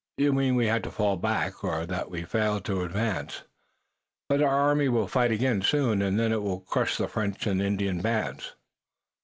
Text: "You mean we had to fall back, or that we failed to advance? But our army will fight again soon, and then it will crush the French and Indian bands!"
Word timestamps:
"You 0.17 0.33
mean 0.33 0.55
we 0.55 0.65
had 0.65 0.83
to 0.85 0.89
fall 0.89 1.15
back, 1.15 1.63
or 1.63 1.85
that 1.85 2.09
we 2.09 2.23
failed 2.23 2.65
to 2.65 2.81
advance? 2.81 3.43
But 4.29 4.41
our 4.41 4.49
army 4.59 4.89
will 4.89 5.07
fight 5.07 5.29
again 5.29 5.61
soon, 5.61 6.01
and 6.01 6.19
then 6.19 6.31
it 6.31 6.41
will 6.41 6.61
crush 6.61 6.97
the 6.97 7.07
French 7.07 7.45
and 7.45 7.61
Indian 7.61 8.01
bands!" 8.01 8.55